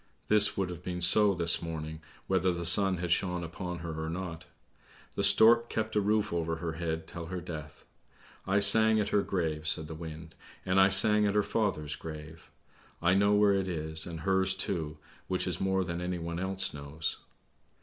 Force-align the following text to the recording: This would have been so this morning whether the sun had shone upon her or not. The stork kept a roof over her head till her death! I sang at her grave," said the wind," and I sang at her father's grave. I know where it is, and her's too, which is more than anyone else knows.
This 0.29 0.57
would 0.57 0.71
have 0.71 0.81
been 0.81 0.99
so 0.99 1.35
this 1.35 1.61
morning 1.61 2.01
whether 2.25 2.51
the 2.51 2.65
sun 2.65 2.97
had 2.97 3.11
shone 3.11 3.43
upon 3.43 3.81
her 3.85 4.03
or 4.03 4.09
not. 4.09 4.45
The 5.13 5.23
stork 5.23 5.69
kept 5.69 5.95
a 5.95 6.01
roof 6.01 6.33
over 6.33 6.55
her 6.55 6.71
head 6.71 7.05
till 7.05 7.27
her 7.27 7.39
death! 7.39 7.85
I 8.47 8.61
sang 8.61 8.99
at 8.99 9.09
her 9.09 9.21
grave," 9.21 9.67
said 9.67 9.87
the 9.87 9.93
wind," 9.93 10.33
and 10.65 10.81
I 10.81 10.89
sang 10.89 11.27
at 11.27 11.35
her 11.35 11.43
father's 11.43 11.95
grave. 11.95 12.49
I 12.99 13.13
know 13.13 13.35
where 13.35 13.53
it 13.53 13.67
is, 13.67 14.07
and 14.07 14.21
her's 14.21 14.55
too, 14.55 14.97
which 15.27 15.45
is 15.45 15.61
more 15.61 15.83
than 15.83 16.01
anyone 16.01 16.39
else 16.39 16.73
knows. 16.73 17.17